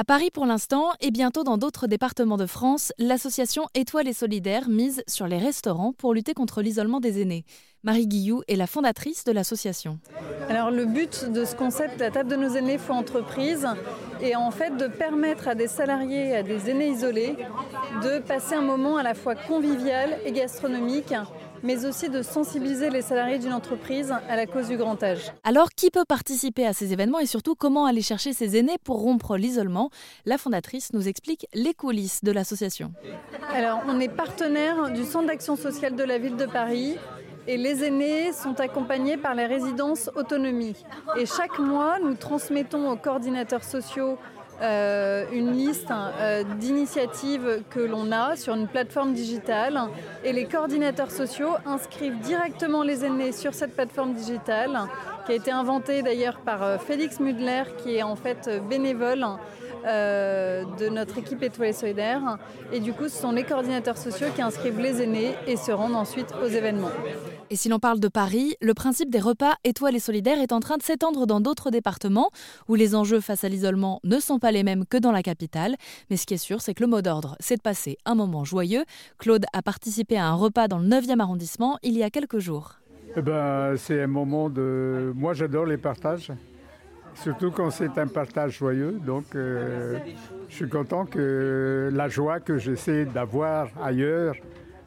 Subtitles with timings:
[0.00, 4.70] À Paris pour l'instant et bientôt dans d'autres départements de France, l'association Étoile et Solidaire
[4.70, 7.44] mise sur les restaurants pour lutter contre l'isolement des aînés.
[7.84, 9.98] Marie Guillou est la fondatrice de l'association.
[10.48, 13.68] Alors le but de ce concept, la table de nos aînés faut entreprise,
[14.22, 17.36] est en fait de permettre à des salariés, à des aînés isolés,
[18.02, 21.12] de passer un moment à la fois convivial et gastronomique
[21.62, 25.32] mais aussi de sensibiliser les salariés d'une entreprise à la cause du grand âge.
[25.44, 29.00] Alors, qui peut participer à ces événements et surtout comment aller chercher ces aînés pour
[29.00, 29.90] rompre l'isolement?
[30.24, 32.92] La fondatrice nous explique les coulisses de l'association.
[33.52, 36.96] Alors, on est partenaire du Centre d'action sociale de la ville de Paris.
[37.46, 40.76] Et les aînés sont accompagnés par les résidences autonomie.
[41.16, 44.18] Et chaque mois, nous transmettons aux coordinateurs sociaux
[44.62, 49.80] euh, une liste euh, d'initiatives que l'on a sur une plateforme digitale.
[50.22, 54.78] Et les coordinateurs sociaux inscrivent directement les aînés sur cette plateforme digitale
[55.24, 59.24] qui a été inventée d'ailleurs par euh, Félix Mudler qui est en fait bénévole
[59.84, 62.38] de notre équipe Étoile solidaire.
[62.72, 65.96] Et du coup, ce sont les coordinateurs sociaux qui inscrivent les aînés et se rendent
[65.96, 66.90] ensuite aux événements.
[67.50, 70.60] Et si l'on parle de Paris, le principe des repas Étoile et solidaire est en
[70.60, 72.30] train de s'étendre dans d'autres départements
[72.68, 75.76] où les enjeux face à l'isolement ne sont pas les mêmes que dans la capitale.
[76.10, 78.44] Mais ce qui est sûr, c'est que le mot d'ordre, c'est de passer un moment
[78.44, 78.84] joyeux.
[79.18, 82.76] Claude a participé à un repas dans le 9e arrondissement il y a quelques jours.
[83.16, 85.12] Eh ben, c'est un moment de...
[85.16, 86.30] Moi, j'adore les partages.
[87.22, 88.98] Surtout quand c'est un partage joyeux.
[89.04, 89.98] Donc, euh,
[90.48, 94.34] je suis content que la joie que j'essaie d'avoir ailleurs,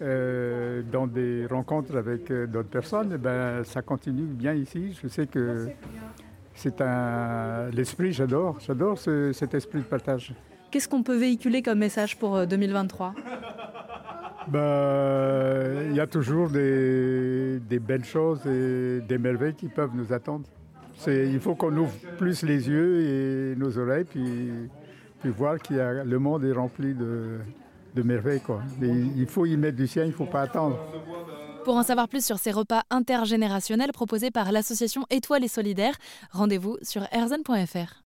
[0.00, 4.96] euh, dans des rencontres avec euh, d'autres personnes, eh ben, ça continue bien ici.
[5.02, 5.70] Je sais que
[6.54, 10.34] c'est un l'esprit, j'adore, j'adore cet esprit de partage.
[10.70, 13.14] Qu'est-ce qu'on peut véhiculer comme message pour 2023
[14.54, 20.12] euh, ben, Il y a toujours des, belles choses et des merveilles qui peuvent nous
[20.12, 20.44] attendre.
[21.06, 24.50] Il faut qu'on ouvre plus les yeux et nos oreilles, puis,
[25.30, 27.38] voir que le monde est rempli de,
[28.02, 28.40] merveilles.
[28.40, 28.62] Quoi.
[28.80, 30.78] Il faut y mettre du sien, il ne faut pas attendre.
[31.64, 35.96] Pour en savoir plus sur ces repas intergénérationnels proposés par l'association Étoile et Solidaire,
[36.30, 38.07] rendez-vous sur erzen.fr.